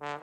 [0.00, 0.16] Hello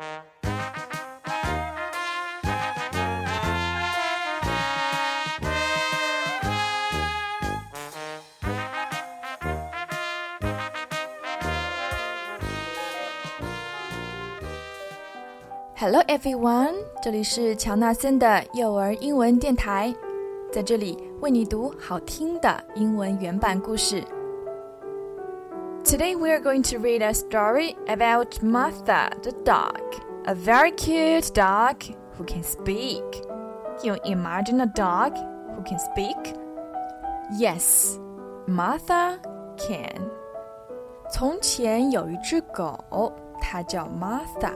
[16.08, 16.74] everyone，
[17.04, 19.94] 这里是乔纳森的幼儿英文电台，
[20.52, 24.04] 在这里为你读好听的英文原版故事。
[25.87, 29.81] Today we are going to read a story about Martha the dog,
[30.27, 31.83] a very cute dog
[32.17, 33.03] who can speak.
[33.81, 35.17] Can you imagine a dog
[35.55, 36.17] who can speak?
[37.39, 37.99] Yes,
[38.47, 39.19] Martha
[39.59, 40.11] can.
[41.11, 44.53] 从前有一只狗，它叫 Martha。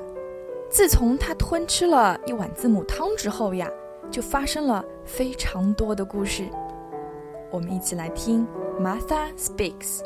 [0.71, 3.71] 自从它吞吃了一碗字母汤之后呀，
[4.11, 6.45] 就发生了非常多的故事。
[7.51, 8.47] 我们一起来听《
[8.81, 10.01] Martha Speaks》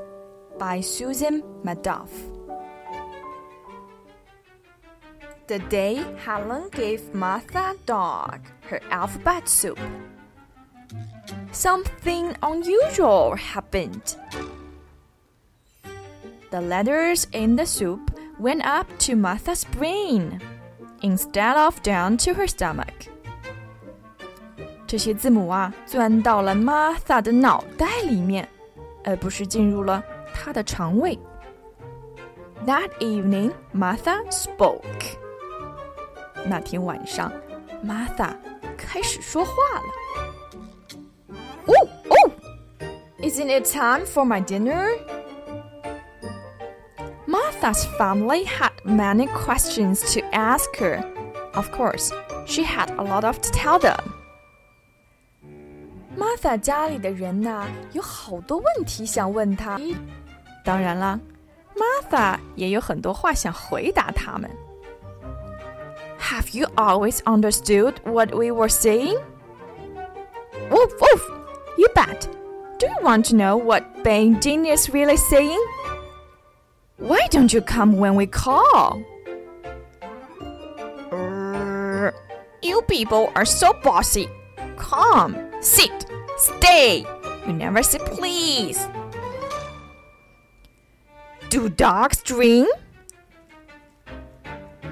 [0.58, 2.10] by Susan Meddaugh.
[5.48, 8.40] The day Helen gave Martha Dog
[8.70, 9.80] her alphabet soup.
[11.52, 14.16] Something unusual happened.
[16.52, 20.42] The letters in the soup went up to Martha's brain
[21.02, 23.10] instead of down to her stomach.
[24.88, 28.48] 这些字母啊，钻到了 Martha 的脑袋里面，
[29.04, 30.04] 而不是进入了
[30.35, 31.19] 她的肠胃。
[32.67, 35.17] That evening, Martha spoke.
[36.47, 37.33] 那天晚上，
[37.85, 38.35] Martha
[38.77, 41.37] 开始说话了。
[41.67, 42.33] Oh, oh!
[43.21, 44.89] Isn't it time for my dinner?
[47.27, 51.03] Martha's family had many questions to ask her.
[51.55, 52.11] Of course,
[52.47, 54.01] she had a lot of to tell them.
[56.17, 59.79] Martha 家里的人呐，有好多问题想问她。
[60.65, 61.19] 当然啦，
[61.77, 64.51] Martha 也有很多话想回答他们。
[66.19, 69.19] Have you always understood what we were saying?
[70.71, 71.23] Woof woof!
[71.77, 72.29] You bet.
[72.79, 75.59] Do you want to know what Benjamin is really saying?
[76.99, 79.03] Why don't you come when we call?
[81.11, 82.11] Uh,
[82.63, 84.29] you people are so bossy.
[84.77, 86.07] Come, sit,
[86.37, 87.05] stay.
[87.47, 88.79] You never say please.
[91.55, 92.67] Do dogs dream?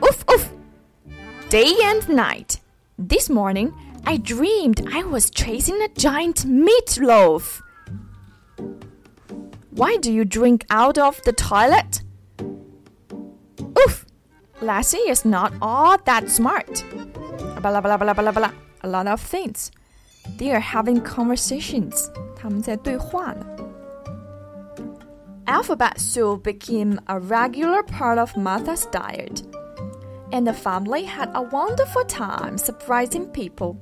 [0.05, 0.51] Oof, oof.
[1.49, 2.61] Day and night.
[2.99, 3.73] This morning,
[4.05, 7.61] I dreamed I was chasing a giant meatloaf.
[9.71, 12.03] Why do you drink out of the toilet?
[13.79, 14.05] Oof!
[14.61, 16.85] Lassie is not all that smart.
[17.63, 18.51] Blah, blah, blah, blah, blah,
[18.83, 19.71] A lot of things.
[20.37, 22.11] They are having conversations.
[22.37, 23.62] 他们在对话呢。
[25.47, 29.43] Alphabet soup became a regular part of Martha's diet,
[30.33, 33.79] and the family had a wonderful time surprising people.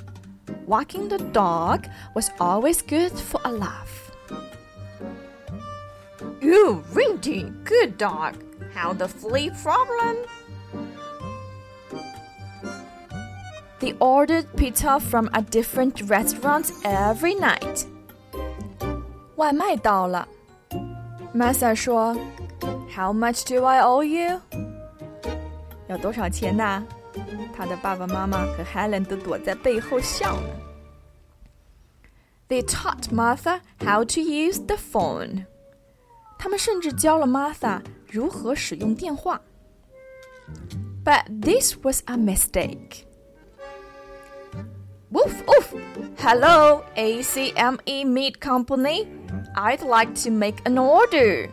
[0.66, 4.12] Walking the dog was always good for a laugh.
[6.40, 8.36] You really good dog.
[8.72, 10.16] How the flea problem?
[13.80, 17.86] They ordered pizza from a different restaurant every night.
[19.36, 20.26] 外卖到了
[21.34, 22.16] ，Masa 说：“
[22.94, 24.40] How much do I owe you？”
[25.88, 26.82] 要多少钱呐？
[27.56, 30.48] 他的爸爸妈妈和 Helen 都躲在背后笑呢。
[32.48, 35.46] They taught Martha how to use the phone.
[36.38, 37.80] 他们甚至教了 Martha
[38.10, 39.40] 如何使用电话。
[41.04, 43.06] But this was a mistake.
[45.10, 45.74] Woof woof!
[46.18, 49.06] Hello, ACME Meat Company.
[49.54, 51.48] I'd like to make an order.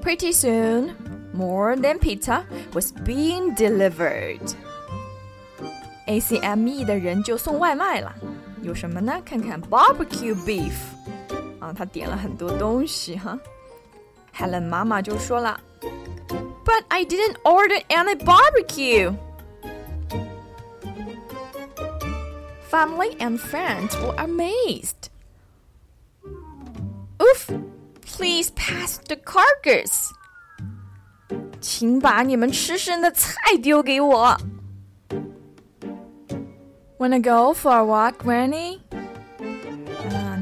[0.00, 0.96] Pretty soon,
[1.32, 2.44] more than pizza
[2.74, 4.40] was being delivered.
[6.06, 8.12] ACME 的人就送外卖了，
[8.62, 9.22] 有什么呢？
[9.24, 10.72] 看看 barbecue beef。
[11.60, 13.38] 啊，他点了很多东西哈。
[14.36, 15.60] Helen 妈妈就说了，
[16.64, 19.14] But I didn't order any barbecue.
[22.68, 25.10] Family and friends were amazed.
[27.36, 27.50] Oof!
[28.00, 30.10] Please pass the carcass.
[31.60, 34.36] 请把你们吃剩的菜丢给我。
[36.98, 38.80] Wanna go for a walk, Granny?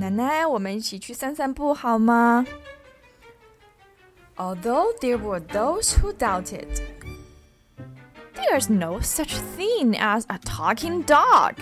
[0.01, 2.45] 奶奶，我们一起去散散步好吗？
[4.37, 6.67] Although there were those who doubted,
[8.35, 11.57] there's no such thing as a talking dog.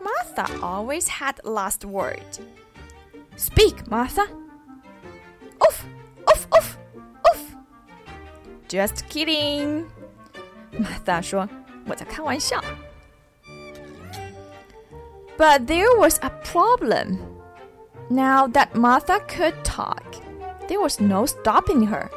[0.00, 2.22] Martha always had last word.
[3.36, 4.22] Speak, Martha.
[5.64, 5.84] Oof,
[6.30, 6.78] oof, oof,
[7.26, 7.56] oof.
[8.68, 9.86] Just kidding.
[10.72, 11.48] Martha 说：“
[11.86, 12.62] 我在开玩笑。”
[15.38, 17.18] But there was a problem.
[18.08, 20.02] Now that Martha could talk,
[20.68, 22.10] there was no stopping her.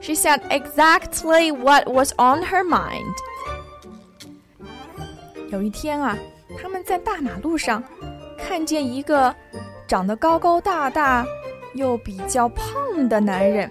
[0.00, 3.14] She said exactly what was on her mind.
[5.50, 6.16] 有一天啊，
[6.60, 7.82] 他们在大马路上
[8.38, 9.34] 看见一个
[9.92, 11.26] 长得高高大大
[11.74, 13.70] 又比较胖的男人。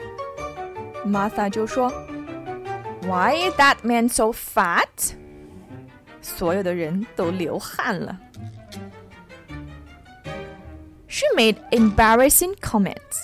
[1.06, 1.92] Martha 就说：“
[3.04, 5.13] Why is that man so fat？”
[6.21, 8.19] 所有的人都流汗了。
[11.07, 13.24] She made embarrassing comments.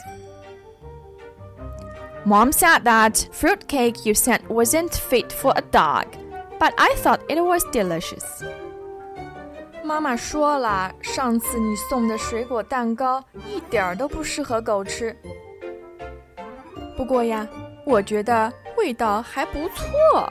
[2.25, 6.07] Mom said that fruitcake you sent wasn't fit for a dog,
[6.57, 8.23] but I thought it was delicious.
[9.88, 15.16] 妈妈说了，上次你送的水果蛋糕一点儿都不适合狗吃。
[16.94, 17.48] 不过呀，
[17.86, 20.30] 我觉得味道还不错。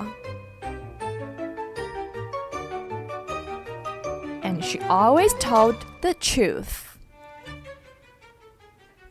[4.44, 6.84] And she always told the truth.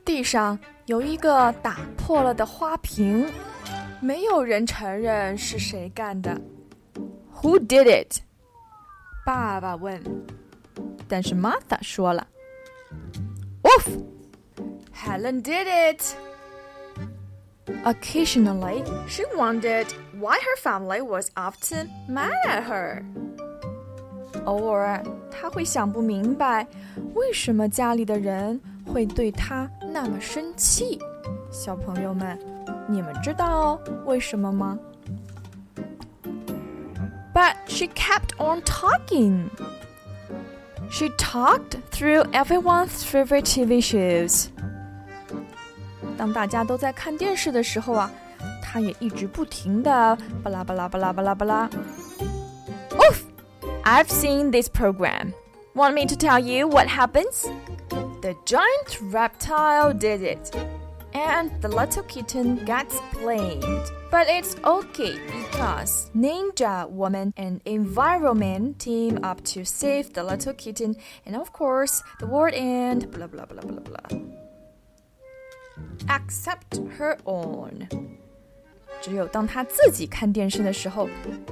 [0.05, 3.27] 地上有一个打破了的花瓶，
[4.01, 6.41] 没有人承认是谁干的。
[7.43, 8.21] Who did it？
[9.26, 10.02] 爸爸问。
[11.08, 12.28] 但是 Martha 说了：“
[13.64, 16.14] Oof，Helen did it。”
[17.84, 19.88] Occasionally, she wondered
[20.20, 23.04] why her family was often mad at her.
[24.46, 26.68] 偶尔，她会想不明白，
[27.14, 31.00] 为什么家里的人会对她那么生气。
[31.52, 32.38] 小朋友们，
[32.88, 34.78] 你们知道为什么吗
[37.36, 39.50] ？But she kept on talking.
[40.90, 44.50] She talked through everyone's favorite TV shows.
[46.18, 48.12] 当大家都在看电视的时候啊，
[48.62, 51.70] 她也一直不停的巴拉巴拉巴拉巴拉巴拉。
[52.92, 53.24] Oof!
[53.84, 55.34] I've seen this program.
[55.74, 57.48] Want me to tell you what happens?
[58.22, 60.52] The giant reptile did it,
[61.16, 63.92] and the little kitten gets blamed.
[64.10, 70.96] But it's okay because Ninja Woman and Environment team up to save the little kitten,
[71.26, 74.20] and of course, the world and blah blah blah blah blah.
[76.10, 77.88] Except her own.
[79.02, 81.10] 只有当她自己看电视的时候，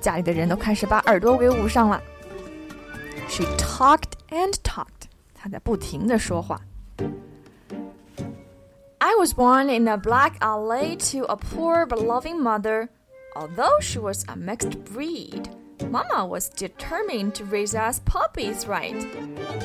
[0.00, 2.00] 家里的人都开始把耳朵给捂上了。
[3.28, 5.08] She talked and talked.
[5.34, 6.60] 他在不停的说话。
[9.00, 12.88] I was born in a black alley to a poor but loving mother.
[13.35, 15.49] Although she was a mixed breed,
[15.89, 18.99] Mama was determined to raise us puppies right,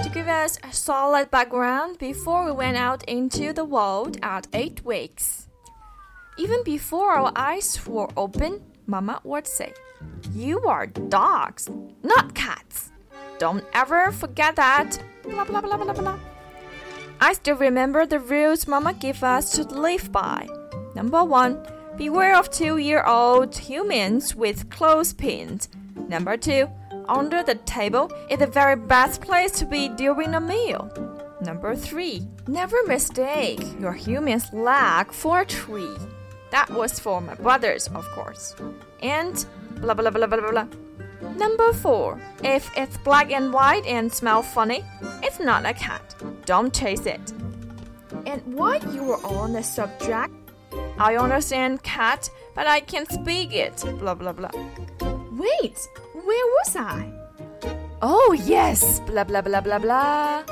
[0.03, 4.85] to give us a solid background before we went out into the world at eight
[4.85, 5.49] weeks.
[6.39, 9.73] Even before our eyes were open, Mama would say,
[10.33, 11.69] You are dogs,
[12.03, 12.91] not cats.
[13.39, 14.99] Don't ever forget that.
[15.25, 16.19] Blah, blah, blah, blah, blah.
[17.21, 20.49] I still remember the rules Mama gave us to live by.
[20.95, 21.61] Number one,
[21.99, 25.69] beware of two year old humans with clothespins.
[26.09, 26.69] Number two,
[27.09, 30.89] under the table is the very best place to be during a meal.
[31.41, 35.97] Number three, never mistake your human's leg for a tree.
[36.53, 38.55] That was for my brothers, of course.
[39.03, 39.45] And
[39.81, 40.67] blah blah blah blah blah blah.
[41.37, 42.21] Number 4.
[42.45, 44.85] If it's black and white and smell funny,
[45.23, 46.15] it's not a cat.
[46.47, 47.33] Don't chase it.
[48.25, 50.33] And while you were on the subject,
[50.99, 53.77] I understand cat, but I can't speak it.
[53.99, 54.51] Blah blah blah.
[55.33, 55.79] Wait,
[56.13, 57.13] where was I?
[58.03, 60.43] Oh yes, blah blah blah blah blah.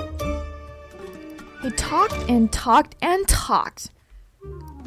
[1.62, 3.90] He talked and talked and talked.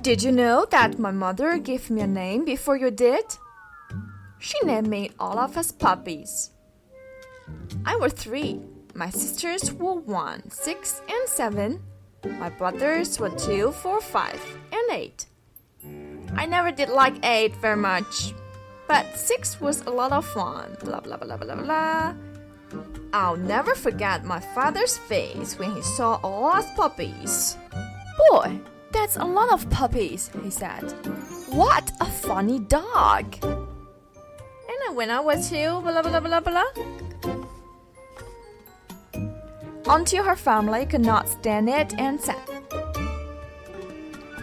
[0.01, 3.25] Did you know that my mother gave me a name before you did?
[4.39, 6.51] She named me all of us puppies.
[7.85, 8.61] I was three.
[8.93, 11.81] My sisters were one, six, and seven.
[12.23, 14.41] My brothers were two, four, five,
[14.71, 15.25] and eight.
[16.35, 18.33] I never did like eight very much,
[18.87, 20.77] but six was a lot of fun.
[20.81, 22.13] Blah blah blah blah blah.
[23.13, 27.57] I'll never forget my father's face when he saw all us puppies.
[28.29, 28.59] Boy,
[28.91, 30.83] that's a lot of puppies, he said.
[31.49, 33.35] What a funny dog!
[33.43, 36.65] And when I was two, blah blah blah blah.
[39.87, 42.37] Until her family could not stand it and said,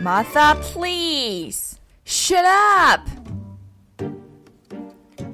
[0.01, 1.66] Martha, please,
[2.06, 3.08] shut up.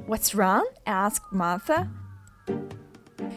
[0.06, 0.66] What's wrong?
[0.86, 1.88] asked Martha.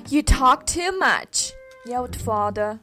[0.09, 1.53] You talk too much,
[1.85, 2.79] yelled father.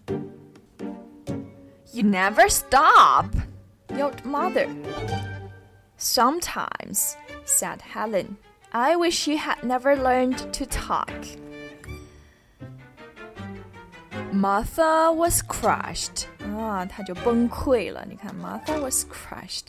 [1.92, 3.34] You never stop,
[3.94, 4.68] yelled mother.
[5.96, 8.36] Sometimes, said Helen,
[8.72, 11.10] I wish you had never learned to talk.
[14.32, 16.26] Martha was crushed.
[16.38, 18.04] 啊，她就崩溃了。
[18.06, 19.68] 你看，Martha was crushed.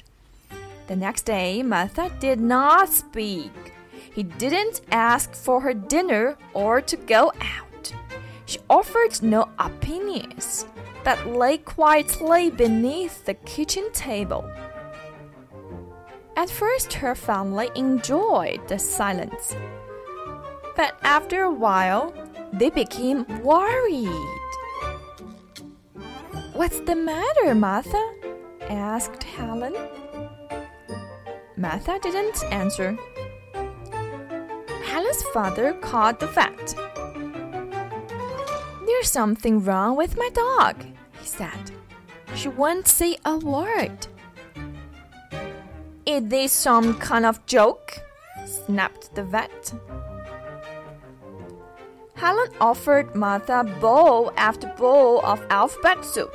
[0.87, 3.53] The next day, Martha did not speak.
[4.14, 7.93] He didn't ask for her dinner or to go out.
[8.47, 10.67] She offered no opinions,
[11.03, 14.45] but lay quietly beneath the kitchen table.
[16.37, 19.57] At first, her family enjoyed the silence,
[20.76, 22.12] but after a while,
[22.53, 24.09] they became worried.
[26.53, 28.03] What's the matter, Martha?
[28.69, 29.75] asked Helen.
[31.56, 32.99] Martha didn't answer.
[34.84, 36.75] Helen's father called the vet.
[38.84, 40.84] There's something wrong with my dog,
[41.20, 41.70] he said.
[42.34, 44.08] She won't say a word.
[46.06, 48.02] Is this some kind of joke?
[48.44, 49.73] snapped the vet.
[52.14, 56.34] Helen offered Martha bowl after bowl of alphabet soup.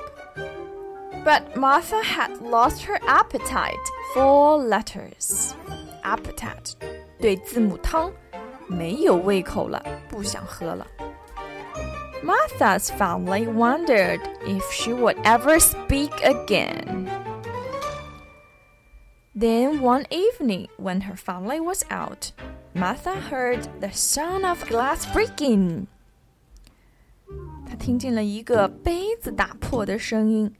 [1.25, 3.75] But Martha had lost her appetite
[4.14, 5.52] for letters.
[6.02, 6.72] Appetite
[7.18, 8.12] 对字母汤
[8.66, 10.86] 没有胃口了，不想喝了。
[12.22, 17.08] Martha's family wondered if she would ever speak again.
[19.36, 22.32] Then one evening, when her family was out,
[22.72, 25.86] Martha heard the sound of glass breaking.
[27.68, 30.54] 她听见了一个杯子打破的声音。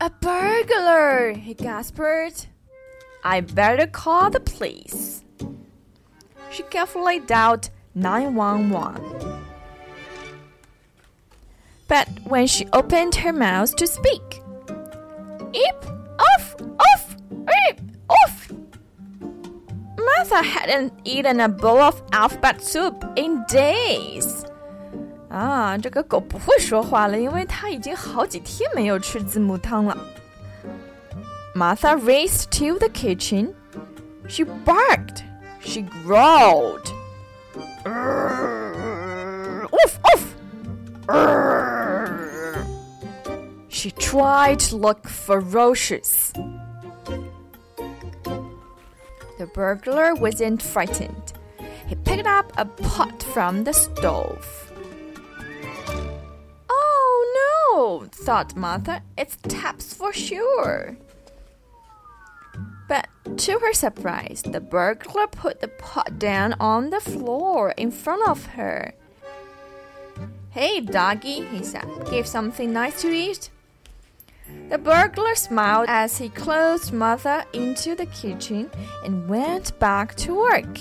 [0.00, 1.32] A burglar!
[1.32, 2.48] he gasped.
[3.22, 5.24] I better call the police
[6.54, 9.44] she carefully dialed 911.
[11.88, 14.40] But when she opened her mouth to speak,
[15.52, 15.86] Eep,
[16.18, 17.16] off, off,
[17.68, 18.52] eep, off.
[19.98, 24.44] Martha hadn't eaten a bowl of alphabet soup in days.
[25.33, 29.97] 啊，这个狗不会说话了，因为它已经好几天没有吃字母汤了。
[31.55, 33.53] Martha raced to the kitchen.
[34.27, 35.23] She barked
[35.59, 36.93] she growled.
[39.71, 40.35] Oof, oof.
[43.67, 46.31] She tried to look ferocious.
[49.37, 51.33] The burglar wasn't frightened.
[51.87, 54.62] He picked up a pot from the stove.
[58.24, 59.02] Thought Martha.
[59.18, 60.96] It's taps for sure.
[62.88, 68.26] But to her surprise, the burglar put the pot down on the floor in front
[68.26, 68.94] of her.
[70.50, 73.50] Hey, doggy, he said, give something nice to eat.
[74.70, 78.70] The burglar smiled as he closed Martha into the kitchen
[79.04, 80.78] and went back to work.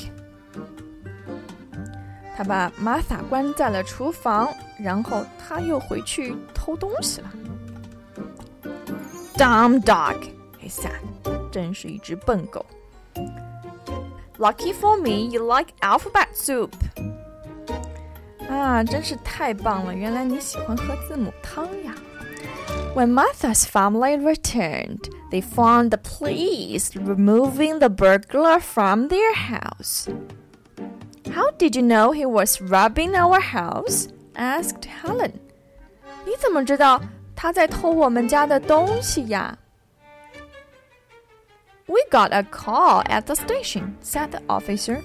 [2.36, 7.30] 他把 Martha 关在了厨房，然后他又回去偷东西了。
[9.36, 10.16] Dumb dog,
[10.60, 11.00] he said.
[11.50, 12.64] 真是一只笨狗。
[14.38, 16.70] Lucky for me, you like alphabet soup.
[18.48, 19.92] 啊，真是太棒了！
[19.94, 21.94] 原来你喜欢喝字母汤呀。
[22.94, 30.08] When Martha's family returned, they found the police removing the burglar from their house.
[31.52, 34.08] How did you know he was robbing our house?
[34.34, 35.32] asked Helen.
[36.24, 37.00] 你怎么知道
[37.34, 39.56] 他在偷我们家的东西呀？
[41.86, 45.02] we got a call at the station, said the officer.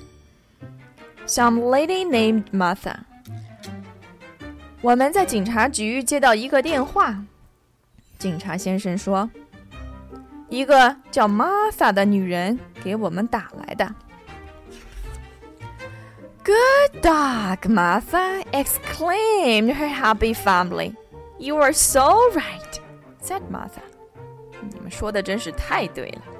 [1.26, 2.98] Some lady named Martha.
[4.82, 7.24] 我们在警察局接到一个电话，
[8.20, 9.30] 警察先生说，
[10.50, 13.96] 一个叫 Martha 的女人给我们打来的。
[16.48, 18.44] Good dog, Martha!
[18.54, 20.96] exclaimed her happy family.
[21.40, 22.80] You are so right,
[23.22, 23.82] said Martha.
[24.62, 26.34] 你们说的真是太对了。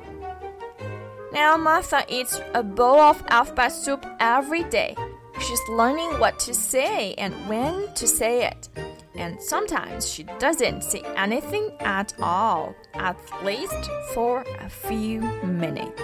[1.34, 4.96] now Martha eats a bowl of alphabet soup every day.
[5.40, 8.70] She's learning what to say and when to say it.
[9.16, 16.04] And sometimes she doesn't say anything at all, at least for a few minutes.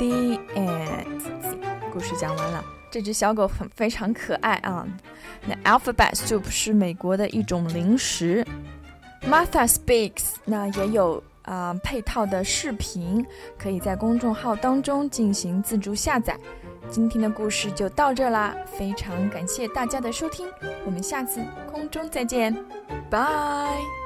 [0.00, 1.22] The end，
[1.89, 2.63] 故事讲完了。
[2.91, 4.87] 这只小狗很非常可爱啊。
[5.45, 8.45] 那 Alphabet Soup 是美国的一种零食。
[9.21, 13.25] Martha Speaks，那也有啊配套的视频，
[13.57, 16.37] 可以在公众号当中进行自助下载。
[16.89, 20.47] 今天的故事就到这啦，非常感谢大家的收听，
[20.85, 22.55] 我们下次空中再见，
[23.11, 23.98] 拜。